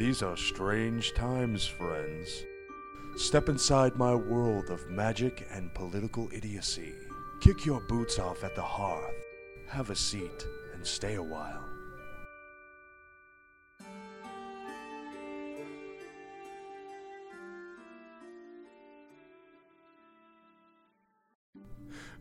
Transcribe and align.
These 0.00 0.22
are 0.22 0.34
strange 0.34 1.12
times, 1.12 1.66
friends. 1.66 2.46
Step 3.18 3.50
inside 3.50 3.96
my 3.96 4.14
world 4.14 4.70
of 4.70 4.88
magic 4.88 5.46
and 5.52 5.74
political 5.74 6.26
idiocy. 6.32 6.94
Kick 7.42 7.66
your 7.66 7.82
boots 7.82 8.18
off 8.18 8.42
at 8.42 8.56
the 8.56 8.62
hearth, 8.62 9.26
have 9.68 9.90
a 9.90 9.94
seat, 9.94 10.46
and 10.72 10.86
stay 10.86 11.16
a 11.16 11.22
while. 11.22 11.62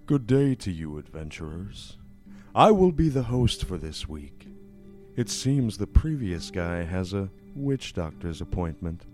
Good 0.06 0.28
day 0.28 0.54
to 0.54 0.70
you, 0.70 0.98
adventurers. 0.98 1.98
I 2.54 2.72
will 2.72 2.92
be 2.92 3.08
the 3.08 3.24
host 3.24 3.64
for 3.64 3.78
this 3.78 4.06
week. 4.06 4.48
It 5.16 5.30
seems 5.30 5.78
the 5.78 5.88
previous 5.88 6.52
guy 6.52 6.84
has 6.84 7.14
a 7.14 7.30
witch 7.56 7.94
doctor's 7.94 8.42
appointment. 8.42 9.06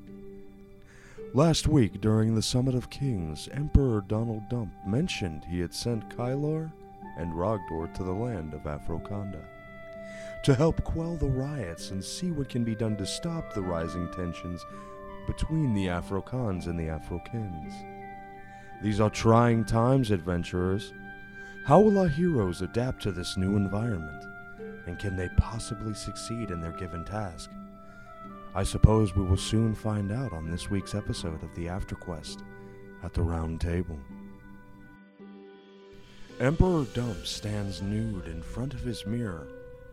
Last 1.34 1.68
week, 1.68 2.00
during 2.00 2.34
the 2.34 2.42
Summit 2.42 2.76
of 2.76 2.90
Kings, 2.90 3.50
Emperor 3.52 4.02
Donald 4.08 4.48
Dump 4.50 4.72
mentioned 4.88 5.44
he 5.46 5.60
had 5.60 5.74
sent 5.74 6.16
Kylar 6.16 6.72
and 7.18 7.34
Rogdor 7.34 7.94
to 7.94 8.04
the 8.04 8.14
land 8.14 8.54
of 8.54 8.64
Afroconda 8.64 9.44
to 10.44 10.54
help 10.54 10.84
quell 10.84 11.16
the 11.16 11.28
riots 11.28 11.90
and 11.90 12.04
see 12.04 12.32
what 12.32 12.50
can 12.50 12.64
be 12.64 12.76
done 12.76 12.96
to 12.98 13.06
stop 13.06 13.54
the 13.54 13.62
rising 13.62 14.08
tensions 14.14 14.64
between 15.26 15.74
the 15.74 15.88
Afrocons 15.88 16.68
and 16.68 16.80
the 16.80 16.84
Afrokins. 16.84 17.74
These 18.84 19.00
are 19.00 19.10
trying 19.10 19.66
times, 19.66 20.12
adventurers. 20.12 20.94
How 21.66 21.80
will 21.80 21.98
our 21.98 22.08
heroes 22.08 22.62
adapt 22.62 23.02
to 23.04 23.12
this 23.12 23.38
new 23.38 23.56
environment? 23.56 24.24
And 24.86 25.00
can 25.00 25.16
they 25.16 25.30
possibly 25.38 25.96
succeed 25.96 26.52
in 26.52 26.62
their 26.62 26.74
given 26.74 27.04
task? 27.04 27.50
I 28.56 28.64
suppose 28.64 29.14
we 29.14 29.26
will 29.26 29.36
soon 29.36 29.76
find 29.76 30.14
out 30.14 30.32
on 30.32 30.50
this 30.50 30.70
week's 30.70 30.96
episode 30.96 31.44
of 31.44 31.54
the 31.56 31.66
AfterQuest 31.66 32.42
at 33.04 33.14
the 33.14 33.22
Round 33.22 33.60
Table. 33.60 34.00
Emperor 36.40 36.86
Dump 36.94 37.26
stands 37.26 37.82
nude 37.82 38.28
in 38.28 38.42
front 38.42 38.74
of 38.74 38.80
his 38.80 39.06
mirror, 39.06 39.50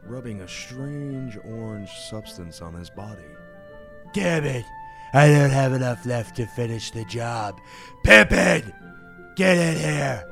rubbing 0.06 0.42
a 0.42 0.48
strange 0.48 1.37
orange 1.45 1.91
substance 2.09 2.62
on 2.62 2.72
his 2.75 2.89
body. 2.89 3.22
Damn 4.12 4.45
it! 4.45 4.65
I 5.12 5.27
don't 5.27 5.50
have 5.50 5.72
enough 5.72 6.06
left 6.06 6.37
to 6.37 6.47
finish 6.47 6.92
the 6.92 7.05
job. 7.06 7.61
Pippin! 8.05 8.72
Get 9.34 9.56
in 9.56 9.77
here! 9.77 10.25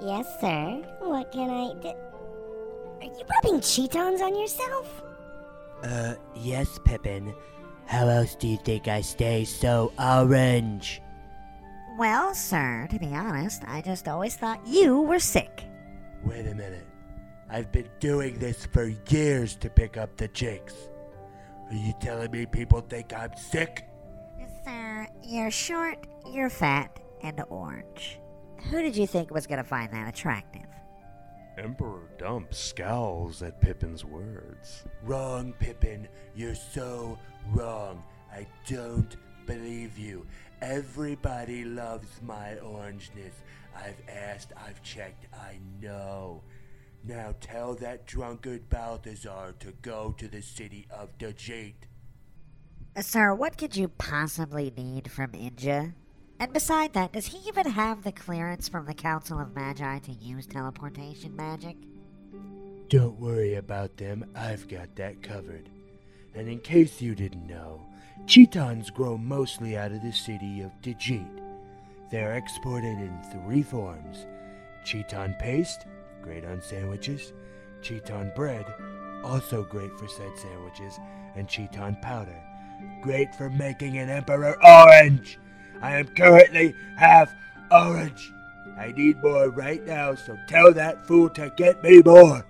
Yes, 0.00 0.26
sir. 0.40 0.82
What 1.00 1.30
can 1.30 1.50
I 1.50 1.74
do? 1.82 1.88
Are 1.88 3.18
you 3.18 3.24
rubbing 3.30 3.60
Cheetons 3.60 4.22
on 4.22 4.40
yourself? 4.40 5.02
Uh, 5.82 6.14
yes, 6.34 6.78
Pippin. 6.84 7.34
How 7.86 8.08
else 8.08 8.34
do 8.34 8.48
you 8.48 8.56
think 8.58 8.88
I 8.88 9.00
stay 9.00 9.44
so 9.44 9.92
orange? 9.98 11.02
Well, 11.98 12.34
sir, 12.34 12.88
to 12.90 12.98
be 12.98 13.14
honest, 13.14 13.62
I 13.66 13.82
just 13.82 14.08
always 14.08 14.36
thought 14.36 14.66
you 14.66 15.00
were 15.00 15.18
sick. 15.18 15.64
Wait 16.24 16.46
a 16.46 16.54
minute. 16.54 16.86
I've 17.50 17.70
been 17.70 17.88
doing 18.00 18.38
this 18.38 18.64
for 18.66 18.94
years 19.10 19.56
to 19.56 19.68
pick 19.68 19.98
up 19.98 20.16
the 20.16 20.28
chicks. 20.28 20.74
Are 21.68 21.76
you 21.76 21.92
telling 22.00 22.30
me 22.30 22.46
people 22.46 22.80
think 22.80 23.12
I'm 23.12 23.36
sick? 23.36 23.86
Sir, 24.64 25.06
you're 25.22 25.50
short, 25.50 26.06
you're 26.30 26.48
fat, 26.48 26.98
and 27.22 27.42
orange. 27.50 28.20
Who 28.70 28.80
did 28.80 28.96
you 28.96 29.06
think 29.06 29.30
was 29.30 29.46
gonna 29.46 29.64
find 29.64 29.92
that 29.92 30.08
attractive? 30.08 30.62
Emperor 31.58 32.08
Dump 32.18 32.54
scowls 32.54 33.42
at 33.42 33.60
Pippin's 33.60 34.04
words. 34.04 34.84
Wrong, 35.02 35.52
Pippin. 35.58 36.08
You're 36.34 36.54
so 36.54 37.18
wrong. 37.52 38.02
I 38.32 38.46
don't 38.66 39.16
believe 39.46 39.98
you. 39.98 40.26
Everybody 40.62 41.64
loves 41.64 42.08
my 42.22 42.56
orangeness. 42.62 43.34
I've 43.76 44.00
asked, 44.08 44.52
I've 44.56 44.82
checked, 44.82 45.26
I 45.34 45.58
know. 45.80 46.42
Now 47.04 47.34
tell 47.40 47.74
that 47.76 48.06
drunkard 48.06 48.68
Balthazar 48.70 49.54
to 49.58 49.72
go 49.82 50.14
to 50.18 50.28
the 50.28 50.40
city 50.40 50.86
of 50.90 51.18
Dajit. 51.18 51.74
Uh, 52.94 53.02
sir, 53.02 53.34
what 53.34 53.58
could 53.58 53.76
you 53.76 53.88
possibly 53.88 54.72
need 54.76 55.10
from 55.10 55.32
Inja? 55.32 55.94
And 56.42 56.52
beside 56.52 56.92
that, 56.94 57.12
does 57.12 57.26
he 57.26 57.38
even 57.46 57.70
have 57.70 58.02
the 58.02 58.10
clearance 58.10 58.68
from 58.68 58.84
the 58.84 58.94
Council 58.94 59.38
of 59.38 59.54
Magi 59.54 60.00
to 60.00 60.10
use 60.10 60.44
teleportation 60.44 61.36
magic? 61.36 61.76
Don't 62.88 63.20
worry 63.20 63.54
about 63.54 63.96
them, 63.96 64.24
I've 64.34 64.66
got 64.66 64.96
that 64.96 65.22
covered. 65.22 65.68
And 66.34 66.48
in 66.48 66.58
case 66.58 67.00
you 67.00 67.14
didn't 67.14 67.46
know, 67.46 67.86
Cheetons 68.26 68.90
grow 68.90 69.16
mostly 69.16 69.76
out 69.76 69.92
of 69.92 70.02
the 70.02 70.10
city 70.10 70.62
of 70.62 70.72
Dajit. 70.82 71.30
They're 72.10 72.34
exported 72.34 72.98
in 72.98 73.16
three 73.30 73.62
forms 73.62 74.26
Cheeton 74.84 75.38
paste, 75.38 75.86
great 76.22 76.44
on 76.44 76.60
sandwiches, 76.60 77.32
Cheeton 77.82 78.34
bread, 78.34 78.66
also 79.22 79.62
great 79.62 79.96
for 79.96 80.08
said 80.08 80.36
sandwiches, 80.36 80.98
and 81.36 81.46
Cheeton 81.46 82.02
powder, 82.02 82.42
great 83.00 83.32
for 83.32 83.48
making 83.48 83.98
an 83.98 84.10
Emperor 84.10 84.56
orange. 84.66 85.38
I 85.82 85.98
am 85.98 86.08
currently 86.08 86.74
half 86.96 87.34
orange. 87.70 88.32
I 88.78 88.92
need 88.92 89.22
more 89.22 89.48
right 89.50 89.84
now, 89.84 90.14
so 90.14 90.38
tell 90.48 90.72
that 90.72 91.06
fool 91.06 91.28
to 91.30 91.52
get 91.56 91.82
me 91.82 92.00
more. 92.02 92.46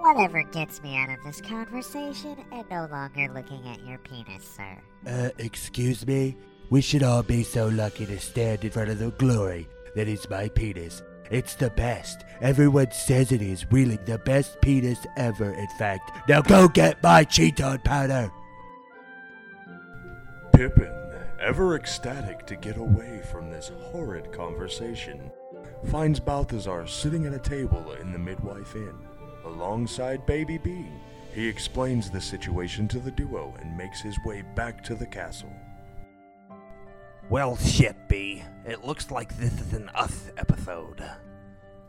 Whatever 0.00 0.42
gets 0.44 0.80
me 0.82 0.96
out 0.96 1.10
of 1.10 1.18
this 1.24 1.40
conversation 1.40 2.36
and 2.52 2.64
no 2.70 2.88
longer 2.90 3.28
looking 3.34 3.66
at 3.68 3.84
your 3.84 3.98
penis, 3.98 4.48
sir. 4.56 4.78
Uh, 5.06 5.30
excuse 5.38 6.06
me? 6.06 6.36
We 6.70 6.80
should 6.80 7.02
all 7.02 7.22
be 7.22 7.42
so 7.42 7.68
lucky 7.68 8.06
to 8.06 8.18
stand 8.18 8.64
in 8.64 8.70
front 8.70 8.90
of 8.90 8.98
the 8.98 9.10
glory 9.12 9.68
that 9.96 10.06
is 10.06 10.28
my 10.30 10.48
penis. 10.48 11.02
It's 11.30 11.54
the 11.54 11.70
best. 11.70 12.24
Everyone 12.40 12.90
says 12.90 13.32
it 13.32 13.42
is 13.42 13.70
really 13.70 13.98
the 14.06 14.18
best 14.18 14.60
penis 14.60 14.98
ever, 15.16 15.52
in 15.52 15.68
fact. 15.78 16.28
Now 16.28 16.40
go 16.40 16.68
get 16.68 17.02
my 17.02 17.24
Cheeton 17.24 17.84
powder! 17.84 18.30
Pippin, 20.52 20.92
ever 21.40 21.76
ecstatic 21.76 22.46
to 22.46 22.56
get 22.56 22.76
away 22.76 23.22
from 23.30 23.50
this 23.50 23.70
horrid 23.90 24.32
conversation, 24.32 25.30
finds 25.90 26.20
Balthazar 26.20 26.86
sitting 26.86 27.26
at 27.26 27.34
a 27.34 27.38
table 27.38 27.92
in 28.00 28.12
the 28.12 28.18
Midwife 28.18 28.74
Inn, 28.74 28.98
alongside 29.44 30.26
Baby 30.26 30.58
B. 30.58 30.86
He 31.34 31.46
explains 31.46 32.10
the 32.10 32.20
situation 32.20 32.88
to 32.88 32.98
the 32.98 33.10
duo 33.10 33.54
and 33.60 33.76
makes 33.76 34.00
his 34.00 34.18
way 34.24 34.42
back 34.54 34.82
to 34.84 34.94
the 34.94 35.06
castle. 35.06 35.52
Well, 37.30 37.56
shit, 37.56 37.96
B. 38.08 38.42
It 38.64 38.84
looks 38.84 39.10
like 39.10 39.36
this 39.36 39.60
is 39.60 39.74
an 39.74 39.90
us 39.90 40.30
episode. 40.38 41.04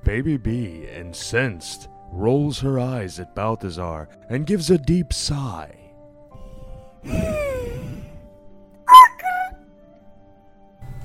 Baby 0.03 0.37
B, 0.37 0.85
incensed, 0.85 1.87
rolls 2.11 2.59
her 2.59 2.79
eyes 2.79 3.19
at 3.19 3.35
Balthazar 3.35 4.09
and 4.29 4.45
gives 4.45 4.69
a 4.69 4.77
deep 4.77 5.13
sigh. 5.13 5.75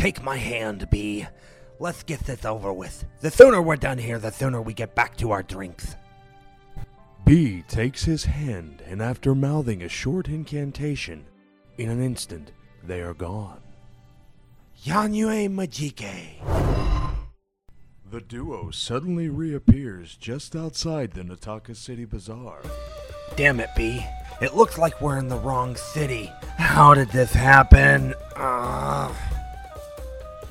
Take 0.04 0.22
my 0.22 0.36
hand, 0.36 0.90
B. 0.90 1.26
Let's 1.78 2.02
get 2.02 2.20
this 2.20 2.44
over 2.44 2.70
with. 2.74 3.06
The 3.22 3.30
sooner 3.30 3.62
we're 3.62 3.76
done 3.76 3.96
here, 3.96 4.18
the 4.18 4.30
sooner 4.30 4.60
we 4.60 4.74
get 4.74 4.94
back 4.94 5.16
to 5.16 5.30
our 5.30 5.42
drinks. 5.42 5.96
B 7.24 7.64
takes 7.68 8.04
his 8.04 8.26
hand, 8.26 8.82
and 8.86 9.00
after 9.00 9.34
mouthing 9.34 9.82
a 9.82 9.88
short 9.88 10.28
incantation, 10.28 11.24
in 11.78 11.88
an 11.88 12.02
instant 12.02 12.52
they 12.86 13.00
are 13.00 13.14
gone. 13.14 13.62
Yanyue 14.84 15.48
Majike. 15.48 16.34
The 18.10 18.20
duo 18.20 18.70
suddenly 18.72 19.30
reappears 19.30 20.18
just 20.18 20.54
outside 20.54 21.12
the 21.12 21.22
Nataka 21.22 21.74
City 21.74 22.04
Bazaar. 22.04 22.60
Damn 23.36 23.58
it, 23.58 23.70
B. 23.74 24.04
It 24.42 24.54
looks 24.54 24.76
like 24.76 25.00
we're 25.00 25.16
in 25.16 25.28
the 25.28 25.38
wrong 25.38 25.76
city. 25.76 26.30
How 26.58 26.92
did 26.92 27.08
this 27.08 27.32
happen? 27.32 28.12
Uh... 28.36 29.14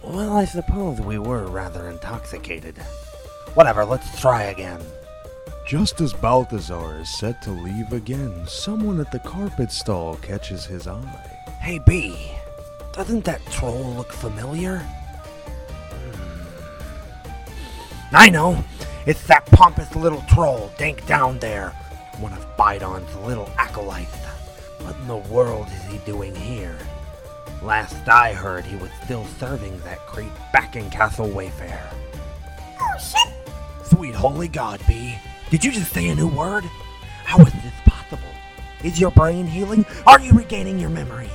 Well, 0.04 0.36
I 0.36 0.44
suppose 0.44 1.00
we 1.00 1.18
were 1.18 1.48
rather 1.48 1.90
intoxicated. 1.90 2.78
Whatever, 3.54 3.86
let's 3.86 4.20
try 4.20 4.44
again. 4.44 4.82
Just 5.66 6.02
as 6.02 6.12
Balthazar 6.12 7.00
is 7.00 7.10
set 7.18 7.42
to 7.44 7.52
leave 7.52 7.94
again, 7.94 8.46
someone 8.46 9.00
at 9.00 9.12
the 9.12 9.20
carpet 9.20 9.72
stall 9.72 10.16
catches 10.18 10.66
his 10.66 10.88
eye. 10.88 11.46
Hey, 11.62 11.80
B. 11.80 12.18
Doesn't 12.92 13.24
that 13.24 13.46
troll 13.46 13.94
look 13.96 14.12
familiar? 14.12 14.80
Hmm. 15.90 16.42
I 18.12 18.30
know! 18.30 18.62
It's 19.06 19.26
that 19.28 19.46
pompous 19.48 19.96
little 19.96 20.24
troll, 20.28 20.70
Dank 20.78 21.02
Downdere. 21.06 21.74
One 22.20 22.34
of 22.34 22.46
Bidon's 22.58 23.16
little 23.26 23.50
acolytes. 23.58 24.16
What 24.80 24.96
in 24.98 25.08
the 25.08 25.18
world 25.34 25.68
is 25.68 25.84
he 25.86 25.98
doing 26.00 26.36
here? 26.36 26.78
Last 27.64 28.10
I 28.10 28.34
heard, 28.34 28.66
he 28.66 28.76
was 28.76 28.92
still 29.06 29.26
serving 29.40 29.80
that 29.80 30.00
creep 30.00 30.32
back 30.52 30.76
in 30.76 30.90
Castle 30.90 31.30
Wayfair. 31.30 31.82
Oh, 32.82 33.00
shit! 33.00 33.34
Sweet 33.86 34.14
holy 34.14 34.50
God, 34.50 34.82
B. 34.86 35.16
Did 35.50 35.64
you 35.64 35.72
just 35.72 35.94
say 35.94 36.10
a 36.10 36.16
new 36.16 36.28
word? 36.28 36.66
How 37.24 37.40
is 37.40 37.54
this 37.54 37.74
possible? 37.86 38.28
Is 38.84 39.00
your 39.00 39.12
brain 39.12 39.48
healing? 39.48 39.86
Are 40.06 40.20
you 40.20 40.34
regaining 40.34 40.78
your 40.78 40.90
memories? 40.90 41.30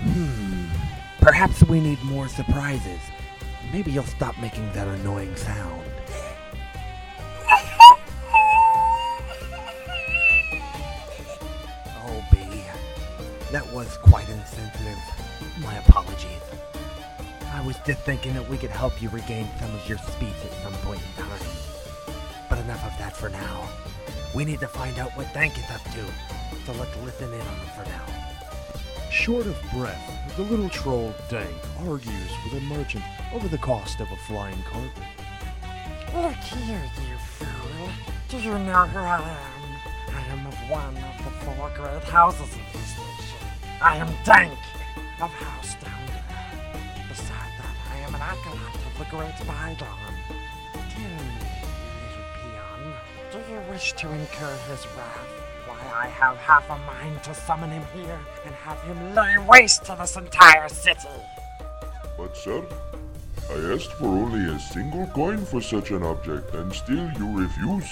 Hmm. 0.00 0.64
Perhaps 1.20 1.62
we 1.64 1.78
need 1.78 2.02
more 2.04 2.28
surprises. 2.28 3.00
Maybe 3.70 3.90
you'll 3.92 4.04
stop 4.04 4.38
making 4.38 4.72
that 4.72 4.88
annoying 4.88 5.36
sound. 5.36 5.84
That 13.54 13.72
was 13.72 13.98
quite 13.98 14.28
insensitive. 14.28 14.98
My 15.60 15.76
apologies. 15.76 16.42
I 17.52 17.64
was 17.64 17.76
just 17.86 18.00
thinking 18.00 18.34
that 18.34 18.50
we 18.50 18.58
could 18.58 18.70
help 18.70 19.00
you 19.00 19.08
regain 19.10 19.48
some 19.60 19.72
of 19.72 19.88
your 19.88 19.98
speech 19.98 20.34
at 20.44 20.52
some 20.64 20.72
point 20.82 21.00
in 21.00 21.22
time. 21.22 21.46
But 22.50 22.58
enough 22.58 22.84
of 22.84 22.98
that 22.98 23.16
for 23.16 23.28
now. 23.28 23.68
We 24.34 24.44
need 24.44 24.58
to 24.58 24.66
find 24.66 24.98
out 24.98 25.16
what 25.16 25.32
Dank 25.32 25.56
is 25.56 25.70
up 25.70 25.84
to. 25.84 26.04
So 26.66 26.72
let's 26.72 26.96
listen 27.04 27.32
in 27.32 27.40
on 27.40 27.46
him 27.46 27.68
for 27.76 27.84
now. 27.84 29.10
Short 29.12 29.46
of 29.46 29.56
breath, 29.72 30.34
the 30.36 30.42
little 30.42 30.68
troll 30.68 31.14
Dank 31.30 31.54
argues 31.86 32.32
with 32.42 32.60
a 32.60 32.60
merchant 32.62 33.04
over 33.32 33.46
the 33.46 33.58
cost 33.58 34.00
of 34.00 34.10
a 34.10 34.16
flying 34.26 34.60
carpet. 34.64 35.04
Look 36.12 36.34
here, 36.34 36.90
you 37.08 37.16
fool. 37.38 37.88
Do 38.30 38.36
you 38.36 38.58
know 38.58 38.84
who 38.88 38.98
I 38.98 39.20
am? 39.20 39.64
I 40.12 40.20
am 40.32 40.44
of 40.44 40.54
one 40.68 40.96
of 40.96 41.24
the 41.24 41.30
four 41.44 41.70
great 41.76 42.02
houses 42.02 42.40
of 42.40 42.72
this 42.72 42.98
nation. 42.98 43.23
I 43.82 43.96
am 43.96 44.08
Dank 44.24 44.52
of 45.20 45.30
House 45.30 45.74
Downer. 45.74 46.22
Beside 47.08 47.52
that, 47.58 47.76
I 47.92 47.96
am 48.06 48.14
an 48.14 48.20
acolyte 48.20 48.86
of 48.86 48.98
the 48.98 49.04
great 49.10 49.46
Bydon. 49.46 49.86
Tell 50.90 51.00
me, 51.00 51.26
you 52.00 52.08
little 52.08 52.24
peon, 52.38 52.94
do 53.32 53.38
you 53.52 53.60
wish 53.70 53.92
to 53.94 54.10
incur 54.10 54.56
his 54.68 54.86
wrath? 54.96 55.28
Why, 55.66 56.04
I 56.04 56.06
have 56.08 56.36
half 56.36 56.70
a 56.70 56.78
mind 56.78 57.22
to 57.24 57.34
summon 57.34 57.70
him 57.70 57.82
here 57.94 58.18
and 58.46 58.54
have 58.54 58.80
him 58.82 59.14
lay 59.14 59.36
waste 59.38 59.84
to 59.86 59.96
this 59.98 60.16
entire 60.16 60.68
city. 60.68 61.08
But, 62.16 62.36
sir, 62.36 62.64
I 63.50 63.74
asked 63.74 63.92
for 63.92 64.06
only 64.06 64.54
a 64.54 64.58
single 64.58 65.06
coin 65.08 65.44
for 65.44 65.60
such 65.60 65.90
an 65.90 66.04
object, 66.04 66.54
and 66.54 66.72
still 66.72 67.10
you 67.18 67.40
refuse. 67.40 67.90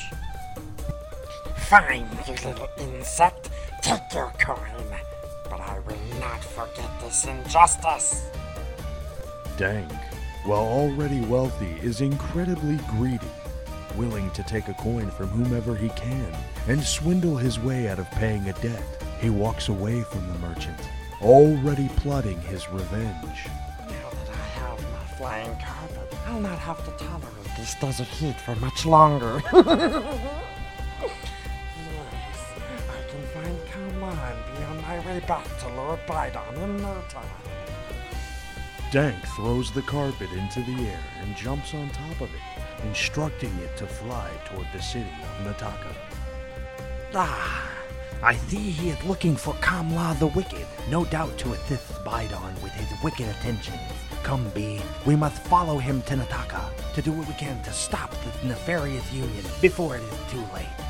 Fine, 1.69 2.09
you 2.27 2.35
little 2.49 2.69
insect. 2.79 3.51
Take 3.83 4.15
your 4.15 4.33
coin. 4.39 4.59
Forget 6.53 6.91
this 7.01 7.25
injustice. 7.25 8.27
Dank, 9.57 9.91
while 10.45 10.61
already 10.61 11.21
wealthy, 11.23 11.79
is 11.83 12.01
incredibly 12.01 12.79
greedy, 12.91 13.31
willing 13.97 14.31
to 14.33 14.43
take 14.43 14.69
a 14.69 14.75
coin 14.75 15.11
from 15.11 15.29
whomever 15.29 15.75
he 15.75 15.89
can 15.91 16.33
and 16.69 16.83
swindle 16.83 17.37
his 17.37 17.59
way 17.59 17.89
out 17.89 17.99
of 17.99 18.11
paying 18.13 18.49
a 18.49 18.53
debt. 18.55 18.83
He 19.21 19.31
walks 19.31 19.69
away 19.69 20.03
from 20.03 20.27
the 20.29 20.39
merchant, 20.41 20.79
already 21.23 21.89
plotting 21.97 22.41
his 22.43 22.69
revenge. 22.69 23.47
Now 23.81 24.11
that 24.11 24.29
I 24.31 24.47
have 24.59 24.83
my 24.83 25.17
flying 25.17 25.57
carpet, 25.57 26.19
I'll 26.27 26.41
not 26.41 26.59
have 26.59 26.85
to 26.85 27.05
tolerate 27.05 27.57
this 27.57 27.75
desert 27.81 28.09
heat 28.09 28.39
for 28.41 28.55
much 28.57 28.85
longer. 28.85 29.41
back 35.27 35.47
to 35.61 35.69
Lord 35.69 36.01
Bydon 36.07 36.55
in 36.57 36.77
no 36.79 37.03
time. 37.09 37.25
Dank 38.91 39.25
throws 39.29 39.71
the 39.73 39.83
carpet 39.83 40.31
into 40.33 40.61
the 40.63 40.89
air 40.89 41.01
and 41.21 41.37
jumps 41.37 41.75
on 41.75 41.89
top 41.91 42.21
of 42.21 42.29
it, 42.35 42.87
instructing 42.87 43.57
it 43.59 43.77
to 43.77 43.87
fly 43.87 44.31
toward 44.45 44.67
the 44.73 44.83
city 44.83 45.09
of 45.23 45.47
Nataka. 45.47 45.95
Ah, 47.15 47.71
I 48.23 48.37
see 48.37 48.71
he 48.71 48.91
is 48.91 49.05
looking 49.05 49.37
for 49.37 49.55
Kamla 49.55 50.19
the 50.19 50.27
Wicked, 50.29 50.67
no 50.91 51.05
doubt 51.05 51.39
to 51.39 51.53
assist 51.53 52.05
Bydon 52.05 52.55
with 52.63 52.73
his 52.73 53.03
wicked 53.03 53.29
attentions. 53.29 53.81
Come, 54.23 54.49
B, 54.55 54.81
we 55.07 55.17
must 55.17 55.43
follow 55.45 55.79
him 55.79 56.03
to 56.03 56.15
Nataka 56.15 56.71
to 56.95 57.03
do 57.03 57.13
what 57.13 57.27
we 57.27 57.35
can 57.35 57.63
to 57.63 57.73
stop 57.73 58.11
this 58.11 58.45
nefarious 58.45 59.13
union 59.13 59.45
before 59.61 59.97
it 59.97 60.03
is 60.03 60.31
too 60.31 60.45
late. 60.55 60.82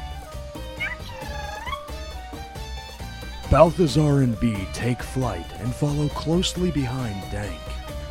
Balthazar 3.53 4.23
and 4.23 4.41
B 4.41 4.67
take 4.73 5.03
flight 5.03 5.45
and 5.61 5.75
follow 5.75 6.09
closely 6.09 6.71
behind 6.71 7.21
Dank. 7.31 7.61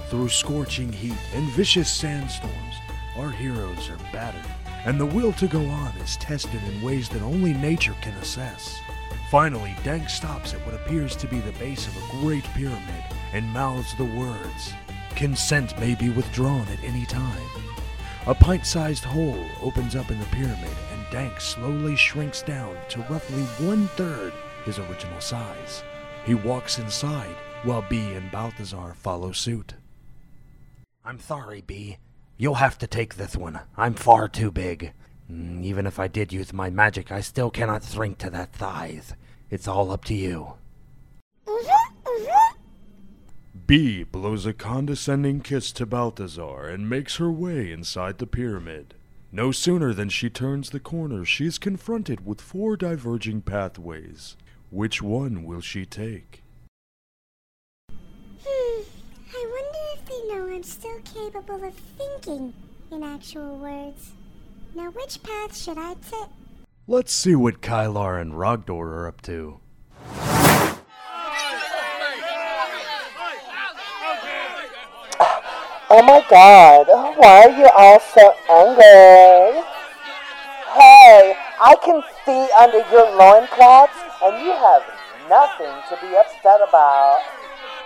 Through 0.08 0.30
scorching 0.30 0.94
heat 0.94 1.18
and 1.34 1.50
vicious 1.54 1.92
sandstorms, 1.92 2.76
our 3.18 3.32
heroes 3.32 3.90
are 3.90 3.98
battered, 4.14 4.46
and 4.86 5.00
the 5.00 5.06
will 5.08 5.34
to 5.34 5.48
go 5.48 5.66
on 5.66 5.98
is 5.98 6.16
tested 6.18 6.62
in 6.64 6.84
ways 6.84 7.10
that 7.10 7.24
only 7.24 7.54
nature 7.54 7.96
can 8.04 8.14
assess. 8.18 8.78
Finally, 9.32 9.76
Dank 9.84 10.12
stops 10.12 10.54
at 10.54 10.64
what 10.64 10.76
appears 10.76 11.16
to 11.16 11.28
be 11.28 11.40
the 11.40 11.54
base 11.54 11.88
of 11.88 11.98
a 11.98 12.22
great 12.22 12.44
pyramid 12.54 13.04
and 13.34 13.50
mouths 13.50 13.96
the 13.96 14.06
words 14.06 14.74
Consent 15.16 15.76
may 15.80 15.96
be 15.96 16.12
withdrawn 16.12 16.68
at 16.68 16.84
any 16.84 17.08
time. 17.08 17.50
A 18.28 18.36
pint 18.36 18.68
sized 18.68 19.06
hole 19.06 19.44
opens 19.64 19.96
up 19.96 20.12
in 20.12 20.20
the 20.20 20.26
pyramid, 20.28 20.78
and 20.94 21.12
Dank 21.12 21.42
slowly 21.42 21.96
shrinks 21.96 22.44
down 22.44 22.78
to 22.90 23.00
roughly 23.10 23.42
one 23.66 23.88
third 23.96 24.34
his 24.63 24.80
original 24.80 25.19
size. 25.22 25.84
He 26.25 26.34
walks 26.36 26.80
inside, 26.80 27.36
while 27.63 27.84
B 27.90 28.00
and 28.13 28.31
Balthazar 28.31 28.94
follow 28.96 29.31
suit. 29.31 29.74
I'm 31.04 31.19
sorry, 31.19 31.62
B. 31.62 31.98
You'll 32.38 32.56
have 32.56 32.78
to 32.80 32.88
take 32.88 33.16
this 33.16 33.36
one. 33.36 33.60
I'm 33.78 33.94
far 33.94 34.28
too 34.28 34.52
big. 34.52 34.94
Mm, 35.31 35.63
Even 35.63 35.86
if 35.88 36.00
I 36.00 36.08
did 36.08 36.34
use 36.34 36.54
my 36.54 36.69
magic, 36.69 37.12
I 37.12 37.22
still 37.22 37.50
cannot 37.50 37.84
shrink 37.84 38.18
to 38.19 38.30
that 38.31 38.56
size. 38.56 39.13
It's 39.50 39.68
all 39.68 39.92
up 39.92 40.06
to 40.06 40.13
you. 40.13 40.54
B 43.68 44.04
blows 44.04 44.46
a 44.46 44.54
condescending 44.54 45.42
kiss 45.42 45.72
to 45.74 45.86
Balthazar 45.86 46.68
and 46.68 46.90
makes 46.90 47.18
her 47.18 47.31
way 47.31 47.72
inside 47.72 48.18
the 48.18 48.28
pyramid. 48.28 48.96
No 49.31 49.52
sooner 49.52 49.94
than 49.94 50.10
she 50.10 50.30
turns 50.30 50.72
the 50.72 50.80
corner, 50.80 51.24
she 51.24 51.46
is 51.46 51.58
confronted 51.58 52.25
with 52.25 52.42
four 52.42 52.75
diverging 52.75 53.42
pathways. 53.44 54.36
Which 54.72 55.02
one 55.02 55.44
will 55.44 55.60
she 55.60 55.86
take? 55.86 56.44
Hmm, 57.90 58.82
I 59.36 59.46
wonder 59.52 59.80
if 59.96 60.06
they 60.06 60.34
know 60.34 60.48
I'm 60.48 60.64
still 60.64 60.98
capable 61.14 61.62
of 61.62 61.74
thinking 61.98 62.54
in 62.90 63.04
actual 63.04 63.58
words. 63.58 64.12
Now, 64.74 64.90
which 64.92 65.22
path 65.24 65.58
should 65.58 65.78
I 65.78 65.96
take? 65.96 66.30
Let's 66.88 67.12
see 67.12 67.36
what 67.36 67.60
Kylar 67.60 68.22
and 68.22 68.32
Rogdor 68.32 68.86
are 68.86 69.08
up 69.08 69.22
to. 69.24 69.60
Oh 75.94 76.01
my 76.01 76.24
god, 76.30 76.88
why 77.18 77.44
are 77.44 77.50
you 77.50 77.68
all 77.75 78.00
so 78.00 78.34
angry? 78.50 79.62
Hey, 80.72 81.36
I 81.60 81.75
can 81.84 82.01
see 82.25 82.48
under 82.58 82.80
your 82.90 83.13
loincloths, 83.18 84.00
and 84.24 84.46
you 84.46 84.51
have 84.51 84.84
nothing 85.28 85.74
to 85.90 85.98
be 86.01 86.16
upset 86.16 86.62
about. 86.68 87.20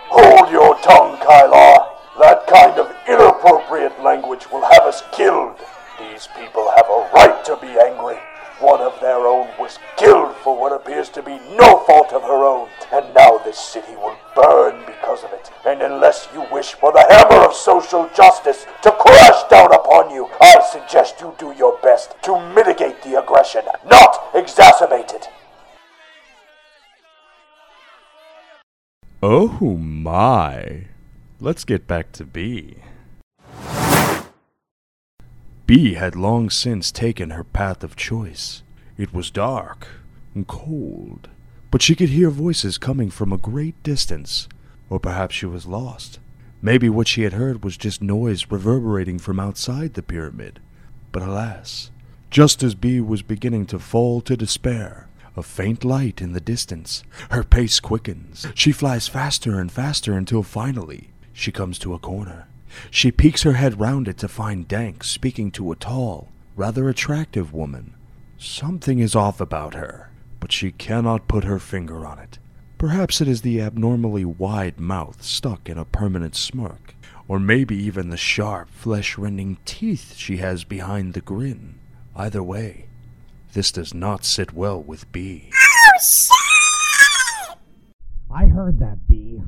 Hold 0.08 0.50
your 0.50 0.78
tongue, 0.80 1.16
Kylar. 1.18 1.88
That 2.18 2.46
kind 2.46 2.78
of 2.78 2.94
inappropriate 3.08 4.02
language 4.02 4.50
will 4.50 4.64
have 4.64 4.82
us 4.82 5.02
killed. 5.12 5.56
These 5.98 6.28
people 6.36 6.70
have 6.76 6.86
a 6.88 7.10
right 7.14 7.44
to 7.44 7.56
be 7.56 7.78
angry. 7.78 8.18
One 8.60 8.80
of 8.80 8.98
their 9.00 9.26
own 9.26 9.48
was 9.58 9.78
killed 9.96 10.34
for 10.36 10.56
what 10.58 10.72
appears 10.72 11.10
to 11.10 11.22
be 11.22 11.38
no 11.56 11.84
fault 11.84 12.12
of 12.12 12.22
her 12.22 12.44
own, 12.44 12.68
and 12.90 13.14
now 13.14 13.36
this 13.38 13.58
city 13.58 13.94
will 13.96 14.16
burn 14.34 14.80
because 14.86 15.24
of 15.24 15.32
it. 15.32 15.50
And 15.66 15.82
unless 15.82 16.28
you 16.32 16.46
wish 16.50 16.72
for 16.72 16.90
the 16.90 17.04
hammer 17.10 17.44
of 17.44 17.54
social 17.54 18.08
justice 18.16 18.64
to 18.82 18.92
crash 18.92 19.42
down 19.50 19.74
upon 19.74 20.10
you, 20.10 20.30
I 20.40 20.60
suggest 20.72 21.20
you 21.20 21.34
do 21.38 21.52
your 21.52 21.78
best 21.82 22.14
to 22.22 22.40
mitigate 22.54 23.02
the 23.02 23.20
aggression, 23.22 23.62
not 23.84 24.32
exacerbate 24.32 25.14
it. 25.14 25.28
Oh 29.22 29.48
my. 30.06 30.84
Let's 31.40 31.64
get 31.64 31.88
back 31.88 32.12
to 32.12 32.24
B. 32.24 32.76
B 35.66 35.94
had 35.94 36.14
long 36.14 36.48
since 36.48 36.92
taken 36.92 37.30
her 37.30 37.42
path 37.42 37.82
of 37.82 37.96
choice. 37.96 38.62
It 38.96 39.12
was 39.12 39.32
dark 39.32 39.88
and 40.32 40.46
cold, 40.46 41.28
but 41.72 41.82
she 41.82 41.96
could 41.96 42.10
hear 42.10 42.30
voices 42.30 42.78
coming 42.78 43.10
from 43.10 43.32
a 43.32 43.36
great 43.36 43.82
distance. 43.82 44.48
Or 44.88 45.00
perhaps 45.00 45.34
she 45.34 45.46
was 45.46 45.66
lost. 45.66 46.20
Maybe 46.62 46.88
what 46.88 47.08
she 47.08 47.22
had 47.22 47.32
heard 47.32 47.64
was 47.64 47.76
just 47.76 48.00
noise 48.00 48.46
reverberating 48.48 49.18
from 49.18 49.40
outside 49.40 49.94
the 49.94 50.02
pyramid. 50.04 50.60
But 51.10 51.24
alas, 51.24 51.90
just 52.30 52.62
as 52.62 52.76
B 52.76 53.00
was 53.00 53.22
beginning 53.22 53.66
to 53.66 53.80
fall 53.80 54.20
to 54.20 54.36
despair, 54.36 55.08
a 55.36 55.42
faint 55.42 55.84
light 55.84 56.22
in 56.22 56.32
the 56.32 56.40
distance. 56.40 57.04
Her 57.30 57.44
pace 57.44 57.78
quickens. 57.80 58.46
She 58.54 58.72
flies 58.72 59.08
faster 59.08 59.60
and 59.60 59.70
faster 59.70 60.14
until 60.14 60.42
finally 60.42 61.10
she 61.32 61.52
comes 61.52 61.78
to 61.80 61.94
a 61.94 61.98
corner. 61.98 62.48
She 62.90 63.12
peeks 63.12 63.42
her 63.42 63.52
head 63.52 63.78
round 63.78 64.08
it 64.08 64.18
to 64.18 64.28
find 64.28 64.66
Dank 64.66 65.04
speaking 65.04 65.50
to 65.52 65.70
a 65.70 65.76
tall, 65.76 66.32
rather 66.56 66.88
attractive 66.88 67.52
woman. 67.52 67.94
Something 68.38 68.98
is 68.98 69.14
off 69.14 69.40
about 69.40 69.74
her, 69.74 70.10
but 70.40 70.52
she 70.52 70.72
cannot 70.72 71.28
put 71.28 71.44
her 71.44 71.58
finger 71.58 72.04
on 72.06 72.18
it. 72.18 72.38
Perhaps 72.78 73.20
it 73.20 73.28
is 73.28 73.40
the 73.40 73.60
abnormally 73.60 74.24
wide 74.24 74.78
mouth 74.78 75.22
stuck 75.22 75.68
in 75.68 75.78
a 75.78 75.84
permanent 75.86 76.36
smirk, 76.36 76.94
or 77.28 77.38
maybe 77.40 77.74
even 77.76 78.10
the 78.10 78.16
sharp, 78.16 78.68
flesh 78.70 79.16
rending 79.16 79.56
teeth 79.64 80.14
she 80.16 80.36
has 80.38 80.64
behind 80.64 81.14
the 81.14 81.22
grin. 81.22 81.78
Either 82.14 82.42
way, 82.42 82.86
this 83.56 83.72
does 83.72 83.94
not 83.94 84.22
sit 84.22 84.52
well 84.52 84.82
with 84.82 85.10
B. 85.12 85.48
I 88.30 88.44
heard 88.44 88.78
that, 88.80 89.08
B. 89.08 89.40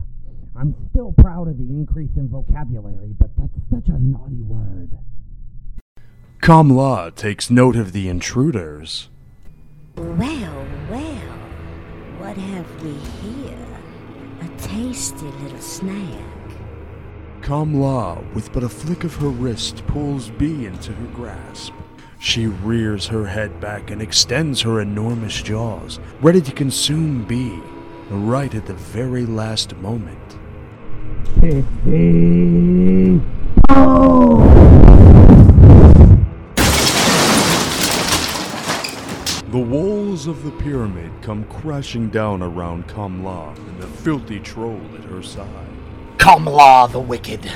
I'm 0.56 0.74
still 0.88 1.12
proud 1.12 1.46
of 1.46 1.58
the 1.58 1.64
increase 1.64 2.16
in 2.16 2.30
vocabulary, 2.30 3.14
but 3.18 3.28
that's 3.36 3.52
such 3.70 3.88
a 3.94 3.98
naughty 3.98 4.40
word. 4.40 4.96
Kamla 6.40 7.14
takes 7.16 7.50
note 7.50 7.76
of 7.76 7.92
the 7.92 8.08
intruders. 8.08 9.10
Well, 9.96 10.66
well, 10.90 11.38
what 12.16 12.38
have 12.38 12.82
we 12.82 12.94
here? 12.94 13.78
A 14.40 14.48
tasty 14.56 15.26
little 15.26 15.60
snack. 15.60 16.24
Kamla, 17.42 18.24
with 18.32 18.50
but 18.54 18.62
a 18.62 18.70
flick 18.70 19.04
of 19.04 19.14
her 19.16 19.28
wrist, 19.28 19.86
pulls 19.86 20.30
B 20.30 20.64
into 20.64 20.94
her 20.94 21.06
grasp. 21.08 21.74
She 22.20 22.46
rears 22.46 23.06
her 23.06 23.26
head 23.26 23.60
back 23.60 23.90
and 23.90 24.02
extends 24.02 24.62
her 24.62 24.80
enormous 24.80 25.40
jaws, 25.40 26.00
ready 26.20 26.40
to 26.40 26.50
consume 26.50 27.24
B, 27.24 27.60
right 28.10 28.52
at 28.52 28.66
the 28.66 28.74
very 28.74 29.24
last 29.24 29.76
moment. 29.76 30.18
The 39.50 39.58
walls 39.58 40.26
of 40.26 40.42
the 40.42 40.50
pyramid 40.50 41.12
come 41.22 41.44
crashing 41.44 42.08
down 42.08 42.42
around 42.42 42.88
Kamla 42.88 43.56
and 43.56 43.80
the 43.80 43.86
filthy 43.86 44.40
troll 44.40 44.80
at 44.98 45.04
her 45.04 45.22
side. 45.22 45.46
Kamla 46.16 46.90
the 46.90 46.98
Wicked, 46.98 47.50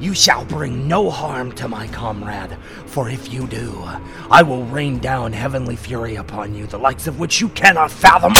you 0.00 0.14
shall 0.14 0.44
bring 0.44 0.86
no 0.86 1.10
harm 1.10 1.52
to 1.52 1.68
my 1.68 1.86
comrade, 1.88 2.56
for 2.86 3.08
if 3.08 3.32
you 3.32 3.46
do, 3.46 3.82
I 4.30 4.42
will 4.42 4.64
rain 4.64 4.98
down 4.98 5.32
heavenly 5.32 5.76
fury 5.76 6.16
upon 6.16 6.54
you, 6.54 6.66
the 6.66 6.78
likes 6.78 7.06
of 7.06 7.18
which 7.18 7.40
you 7.40 7.48
cannot 7.50 7.90
fathom. 7.90 8.34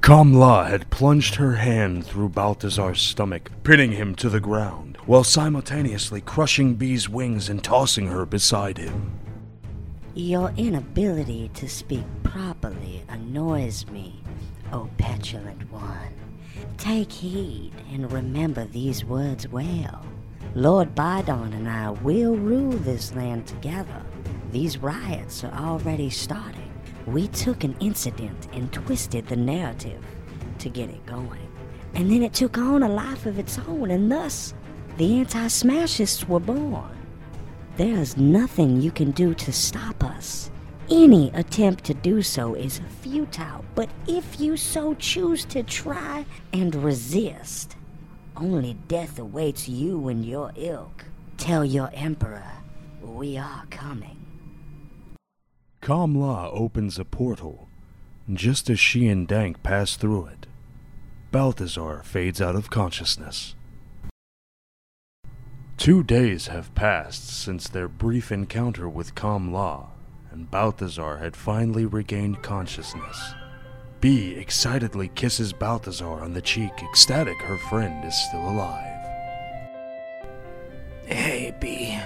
Kamla 0.00 0.68
had 0.68 0.90
plunged 0.90 1.36
her 1.36 1.54
hand 1.54 2.06
through 2.06 2.28
Balthazar's 2.28 3.00
stomach, 3.00 3.50
pinning 3.62 3.92
him 3.92 4.14
to 4.16 4.28
the 4.28 4.38
ground, 4.38 4.98
while 5.06 5.24
simultaneously 5.24 6.20
crushing 6.20 6.74
Bee's 6.74 7.08
wings 7.08 7.48
and 7.48 7.64
tossing 7.64 8.08
her 8.08 8.26
beside 8.26 8.76
him. 8.76 9.18
Your 10.14 10.52
inability 10.56 11.50
to 11.54 11.68
speak 11.68 12.04
properly 12.22 13.02
annoys 13.08 13.86
me, 13.86 14.20
O 14.72 14.90
one. 15.32 16.14
Take 16.76 17.10
heed 17.10 17.72
and 17.92 18.12
remember 18.12 18.66
these 18.66 19.04
words 19.04 19.48
well. 19.48 20.04
Lord 20.54 20.94
Bidon 20.94 21.54
and 21.54 21.68
I 21.68 21.90
will 21.90 22.36
rule 22.36 22.72
this 22.72 23.14
land 23.14 23.46
together. 23.46 24.02
These 24.52 24.78
riots 24.78 25.42
are 25.44 25.52
already 25.52 26.10
starting. 26.10 26.72
We 27.06 27.28
took 27.28 27.64
an 27.64 27.74
incident 27.80 28.48
and 28.52 28.72
twisted 28.72 29.26
the 29.26 29.36
narrative 29.36 30.04
to 30.58 30.68
get 30.68 30.90
it 30.90 31.04
going. 31.06 31.48
And 31.94 32.10
then 32.10 32.22
it 32.22 32.34
took 32.34 32.58
on 32.58 32.82
a 32.82 32.88
life 32.88 33.26
of 33.26 33.38
its 33.38 33.58
own, 33.66 33.90
and 33.90 34.10
thus 34.10 34.52
the 34.96 35.20
anti 35.20 35.46
Smashists 35.46 36.28
were 36.28 36.40
born. 36.40 36.90
There 37.76 37.96
is 37.96 38.16
nothing 38.16 38.80
you 38.80 38.90
can 38.90 39.10
do 39.10 39.34
to 39.34 39.52
stop 39.52 40.04
us. 40.04 40.50
Any 40.90 41.30
attempt 41.30 41.84
to 41.84 41.94
do 41.94 42.20
so 42.20 42.54
is 42.54 42.80
futile, 43.00 43.64
but 43.74 43.88
if 44.06 44.38
you 44.38 44.58
so 44.58 44.92
choose 44.94 45.46
to 45.46 45.62
try 45.62 46.26
and 46.52 46.74
resist, 46.74 47.76
only 48.36 48.74
death 48.86 49.18
awaits 49.18 49.66
you 49.66 50.08
and 50.08 50.26
your 50.26 50.52
ilk. 50.56 51.06
Tell 51.38 51.64
your 51.64 51.90
emperor 51.94 52.44
we 53.00 53.38
are 53.38 53.64
coming. 53.70 54.18
Kamla 55.80 56.50
opens 56.52 56.98
a 56.98 57.04
portal. 57.06 57.68
Just 58.30 58.68
as 58.68 58.78
she 58.78 59.08
and 59.08 59.26
Dank 59.26 59.62
pass 59.62 59.96
through 59.96 60.26
it, 60.26 60.46
Balthazar 61.30 62.02
fades 62.04 62.42
out 62.42 62.56
of 62.56 62.68
consciousness. 62.68 63.54
Two 65.78 66.02
days 66.02 66.48
have 66.48 66.74
passed 66.74 67.28
since 67.28 67.68
their 67.68 67.88
brief 67.88 68.30
encounter 68.30 68.88
with 68.88 69.14
Kamla, 69.14 69.88
and 70.34 70.50
Balthazar 70.50 71.18
had 71.18 71.36
finally 71.36 71.86
regained 71.86 72.42
consciousness. 72.42 73.34
B 74.00 74.34
excitedly 74.34 75.08
kisses 75.14 75.52
Balthazar 75.52 76.20
on 76.20 76.34
the 76.34 76.42
cheek, 76.42 76.72
ecstatic 76.82 77.38
her 77.38 77.56
friend 77.56 78.04
is 78.04 78.20
still 78.28 78.50
alive. 78.50 79.06
Hey, 81.06 81.54
B. 81.60 81.96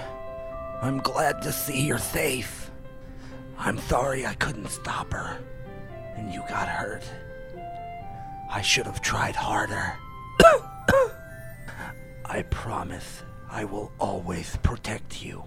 I'm 0.79 0.99
glad 0.99 1.41
to 1.41 1.51
see 1.51 1.81
you're 1.81 1.97
safe. 1.97 2.69
I'm 3.57 3.79
sorry 3.79 4.27
I 4.27 4.35
couldn't 4.35 4.69
stop 4.69 5.11
her, 5.11 5.39
and 6.15 6.31
you 6.31 6.43
got 6.47 6.67
hurt. 6.67 7.03
I 8.47 8.61
should 8.61 8.85
have 8.85 9.01
tried 9.01 9.35
harder. 9.35 9.97
I 12.25 12.43
promise 12.51 13.23
I 13.49 13.65
will 13.65 13.91
always 13.99 14.55
protect 14.57 15.23
you. 15.23 15.43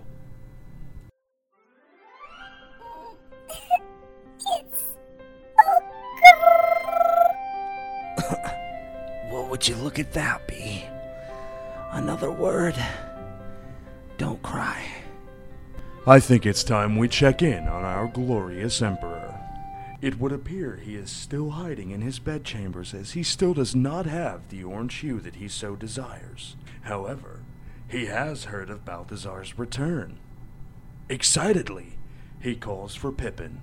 Would 9.63 9.69
you 9.69 9.77
look 9.77 10.01
at 10.01 10.13
that, 10.13 10.49
B? 10.49 10.83
Another 11.93 12.33
word. 12.33 12.75
Don't 14.19 14.43
cry. 14.43 14.85
I 16.05 16.19
think 16.19 16.45
it's 16.45 16.65
time 16.65 16.97
we 16.97 17.07
check 17.07 17.43
in 17.43 17.69
on 17.69 17.85
our 17.85 18.09
glorious 18.09 18.83
Emperor. 18.83 19.39
It 20.01 20.19
would 20.19 20.33
appear 20.33 20.75
he 20.75 20.97
is 20.97 21.13
still 21.13 21.51
hiding 21.51 21.93
in 21.93 22.01
his 22.01 22.19
bedchambers 22.19 22.93
as 22.93 23.13
he 23.13 23.23
still 23.23 23.55
does 23.55 23.73
not 23.73 24.05
have 24.05 24.49
the 24.49 24.65
orange 24.65 24.97
hue 24.97 25.21
that 25.21 25.37
he 25.37 25.47
so 25.47 25.77
desires. 25.77 26.57
However, 26.81 27.43
he 27.87 28.07
has 28.07 28.47
heard 28.47 28.69
of 28.69 28.85
Balthazar's 28.85 29.57
return. 29.57 30.19
Excitedly, 31.09 31.99
he 32.41 32.57
calls 32.57 32.97
for 32.97 33.13
Pippin. 33.13 33.61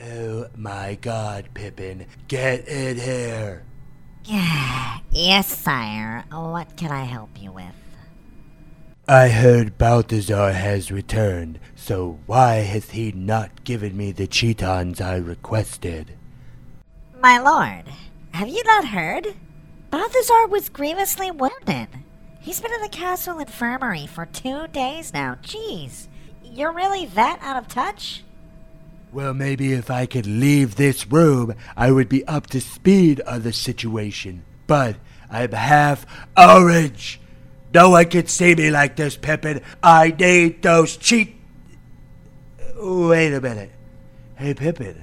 Oh 0.00 0.46
my 0.56 0.96
god, 0.98 1.50
Pippin, 1.52 2.06
get 2.28 2.66
in 2.66 2.96
here! 2.96 3.62
Yes, 4.28 5.46
sire. 5.46 6.24
What 6.30 6.76
can 6.76 6.90
I 6.90 7.04
help 7.04 7.30
you 7.40 7.52
with? 7.52 7.74
I 9.08 9.28
heard 9.28 9.78
Balthazar 9.78 10.52
has 10.52 10.90
returned, 10.90 11.60
so 11.76 12.18
why 12.26 12.56
has 12.56 12.90
he 12.90 13.12
not 13.12 13.62
given 13.62 13.96
me 13.96 14.10
the 14.10 14.26
Cheetons 14.26 15.00
I 15.00 15.16
requested? 15.16 16.16
My 17.22 17.38
lord, 17.38 17.84
have 18.32 18.48
you 18.48 18.64
not 18.64 18.86
heard? 18.86 19.36
Balthazar 19.90 20.48
was 20.48 20.68
grievously 20.68 21.30
wounded. 21.30 21.88
He's 22.40 22.60
been 22.60 22.74
in 22.74 22.82
the 22.82 22.88
castle 22.88 23.38
infirmary 23.38 24.08
for 24.08 24.26
two 24.26 24.66
days 24.68 25.12
now. 25.12 25.36
Jeez, 25.40 26.08
you're 26.42 26.72
really 26.72 27.06
that 27.06 27.38
out 27.42 27.56
of 27.56 27.68
touch? 27.68 28.24
Well, 29.16 29.32
maybe 29.32 29.72
if 29.72 29.90
I 29.90 30.04
could 30.04 30.26
leave 30.26 30.74
this 30.74 31.06
room, 31.06 31.54
I 31.74 31.90
would 31.90 32.06
be 32.06 32.22
up 32.26 32.48
to 32.48 32.60
speed 32.60 33.22
on 33.22 33.44
the 33.44 33.52
situation. 33.54 34.44
But 34.66 34.96
I'm 35.30 35.52
half 35.52 36.04
orange. 36.36 37.18
No 37.72 37.88
one 37.88 38.10
can 38.10 38.26
see 38.26 38.54
me 38.54 38.70
like 38.70 38.96
this, 38.96 39.16
Pippin. 39.16 39.62
I 39.82 40.08
need 40.10 40.60
those 40.60 40.98
cheat. 40.98 41.34
Wait 42.76 43.32
a 43.32 43.40
minute. 43.40 43.70
Hey, 44.34 44.52
Pippin. 44.52 45.02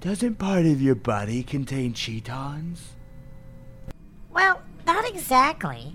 Doesn't 0.00 0.34
part 0.34 0.66
of 0.66 0.82
your 0.82 0.96
body 0.96 1.44
contain 1.44 1.94
Cheetons? 1.94 2.88
Well, 4.32 4.62
not 4.84 5.08
exactly. 5.08 5.94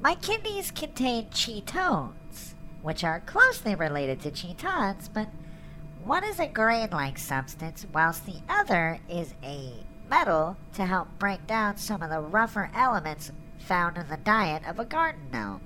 My 0.00 0.14
kidneys 0.14 0.70
contain 0.70 1.26
chetones, 1.30 2.54
which 2.82 3.02
are 3.02 3.18
closely 3.18 3.74
related 3.74 4.20
to 4.20 4.30
chetons, 4.30 5.12
but 5.12 5.28
one 6.06 6.22
is 6.22 6.38
a 6.38 6.46
grain 6.46 6.88
like 6.92 7.18
substance, 7.18 7.84
whilst 7.92 8.24
the 8.26 8.40
other 8.48 9.00
is 9.08 9.34
a 9.42 9.72
metal 10.08 10.56
to 10.74 10.86
help 10.86 11.08
break 11.18 11.44
down 11.48 11.76
some 11.76 12.00
of 12.00 12.10
the 12.10 12.20
rougher 12.20 12.70
elements 12.74 13.32
found 13.58 13.98
in 13.98 14.08
the 14.08 14.16
diet 14.18 14.62
of 14.68 14.78
a 14.78 14.84
garden 14.84 15.22
gnome. 15.32 15.60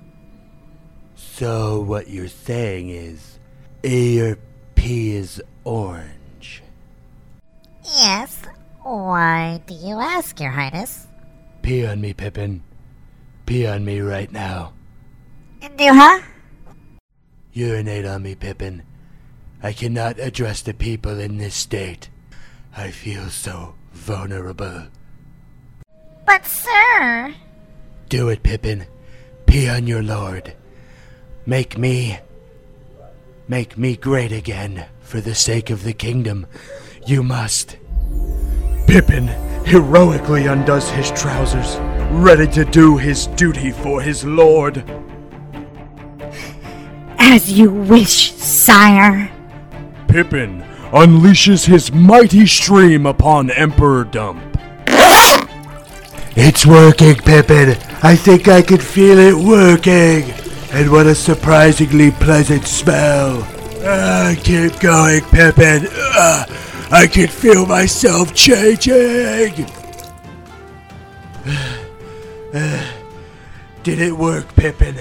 So, 1.13 1.79
what 1.81 2.09
you're 2.09 2.27
saying 2.27 2.89
is, 2.89 3.37
your 3.83 4.39
pee 4.73 5.15
is 5.15 5.39
orange. 5.63 6.63
Yes. 7.83 8.41
Why 8.81 9.61
do 9.67 9.75
you 9.75 9.99
ask, 9.99 10.39
Your 10.39 10.49
Highness? 10.49 11.05
Pee 11.61 11.85
on 11.85 12.01
me, 12.01 12.13
Pippin. 12.13 12.63
Pee 13.45 13.67
on 13.67 13.85
me 13.85 13.99
right 13.99 14.31
now. 14.31 14.73
Do 15.61 15.93
huh? 15.93 16.21
Urinate 17.53 18.05
on 18.05 18.23
me, 18.23 18.33
Pippin. 18.33 18.81
I 19.63 19.73
cannot 19.73 20.19
address 20.19 20.61
the 20.61 20.73
people 20.73 21.19
in 21.19 21.37
this 21.37 21.55
state. 21.55 22.09
I 22.75 22.91
feel 22.91 23.29
so 23.29 23.75
vulnerable. 23.91 24.87
But, 26.25 26.45
sir. 26.45 27.33
Do 28.09 28.29
it, 28.29 28.43
Pippin. 28.43 28.85
Pee 29.45 29.69
on 29.69 29.87
your 29.87 30.01
lord. 30.01 30.53
Make 31.45 31.77
me. 31.77 32.19
Make 33.47 33.77
me 33.77 33.97
great 33.97 34.31
again, 34.31 34.85
for 35.01 35.21
the 35.21 35.35
sake 35.35 35.69
of 35.69 35.83
the 35.83 35.93
kingdom. 35.93 36.47
You 37.05 37.23
must. 37.23 37.77
Pippin 38.87 39.27
heroically 39.65 40.47
undoes 40.47 40.89
his 40.89 41.11
trousers, 41.11 41.77
ready 42.11 42.47
to 42.47 42.65
do 42.65 42.97
his 42.97 43.27
duty 43.27 43.71
for 43.71 44.01
his 44.01 44.25
lord. 44.25 44.83
As 47.17 47.51
you 47.51 47.69
wish, 47.69 48.33
sire. 48.33 49.31
Pippin 50.11 50.61
unleashes 50.91 51.65
his 51.67 51.93
mighty 51.93 52.45
stream 52.45 53.05
upon 53.05 53.49
Emperor 53.51 54.03
Dump. 54.03 54.43
It's 56.33 56.65
working, 56.65 57.15
Pippin. 57.15 57.77
I 58.03 58.15
think 58.15 58.47
I 58.47 58.61
can 58.61 58.79
feel 58.79 59.19
it 59.19 59.35
working. 59.35 60.31
And 60.71 60.91
what 60.91 61.05
a 61.07 61.15
surprisingly 61.15 62.11
pleasant 62.11 62.65
smell. 62.67 63.47
Ah, 63.83 64.33
keep 64.41 64.79
going, 64.79 65.21
Pippin. 65.25 65.87
Ah, 65.91 66.45
I 66.91 67.07
can 67.07 67.27
feel 67.27 67.65
myself 67.65 68.33
changing. 68.33 69.65
Ah, 72.53 72.93
did 73.83 74.01
it 74.01 74.11
work, 74.11 74.53
Pippin? 74.55 74.97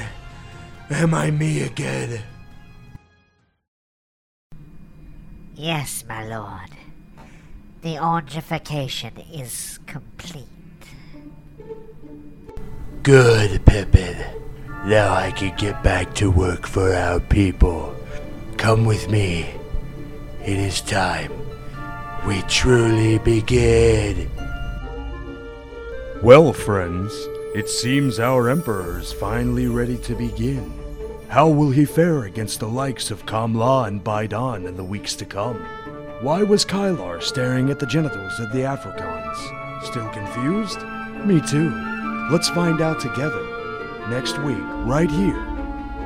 Am 0.88 1.14
I 1.14 1.32
me 1.32 1.62
again? 1.62 2.22
Yes, 5.62 6.04
my 6.08 6.24
lord. 6.24 6.70
The 7.82 7.96
orangification 7.96 9.12
is 9.30 9.78
complete. 9.84 10.46
Good, 13.02 13.66
Pippin. 13.66 14.24
Now 14.86 15.12
I 15.12 15.32
can 15.32 15.54
get 15.58 15.82
back 15.82 16.14
to 16.14 16.30
work 16.30 16.66
for 16.66 16.94
our 16.94 17.20
people. 17.20 17.94
Come 18.56 18.86
with 18.86 19.10
me. 19.10 19.50
It 20.42 20.56
is 20.56 20.80
time. 20.80 21.30
We 22.26 22.40
truly 22.48 23.18
begin. 23.18 24.30
Well, 26.22 26.54
friends, 26.54 27.12
it 27.54 27.68
seems 27.68 28.18
our 28.18 28.48
Emperor 28.48 28.98
is 28.98 29.12
finally 29.12 29.66
ready 29.66 29.98
to 29.98 30.14
begin. 30.14 30.79
How 31.30 31.46
will 31.46 31.70
he 31.70 31.84
fare 31.84 32.24
against 32.24 32.58
the 32.58 32.66
likes 32.66 33.12
of 33.12 33.24
Kamla 33.24 33.86
and 33.86 34.02
Baidan 34.02 34.66
in 34.66 34.76
the 34.76 34.82
weeks 34.82 35.14
to 35.14 35.24
come? 35.24 35.64
Why 36.22 36.42
was 36.42 36.64
Kylar 36.64 37.22
staring 37.22 37.70
at 37.70 37.78
the 37.78 37.86
genitals 37.86 38.40
of 38.40 38.50
the 38.50 38.64
Africans? 38.64 39.38
Still 39.88 40.08
confused? 40.08 40.82
Me 41.24 41.40
too. 41.40 41.70
Let's 42.32 42.48
find 42.48 42.80
out 42.80 42.98
together. 42.98 43.46
Next 44.08 44.38
week, 44.38 44.58
right 44.84 45.08
here, 45.08 45.38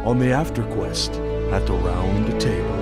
on 0.04 0.18
the 0.18 0.30
After 0.30 0.62
Quest 0.74 1.12
at 1.12 1.66
the 1.66 1.72
Round 1.72 2.38
Table. 2.38 2.73